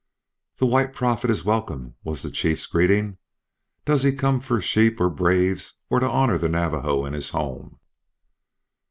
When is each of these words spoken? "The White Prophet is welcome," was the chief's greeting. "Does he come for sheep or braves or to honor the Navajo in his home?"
"The 0.57 0.65
White 0.65 0.93
Prophet 0.93 1.29
is 1.29 1.45
welcome," 1.45 1.93
was 2.03 2.23
the 2.23 2.31
chief's 2.31 2.65
greeting. 2.65 3.17
"Does 3.85 4.01
he 4.01 4.11
come 4.11 4.39
for 4.39 4.59
sheep 4.59 4.99
or 4.99 5.11
braves 5.11 5.75
or 5.91 5.99
to 5.99 6.09
honor 6.09 6.39
the 6.39 6.49
Navajo 6.49 7.05
in 7.05 7.13
his 7.13 7.29
home?" 7.29 7.77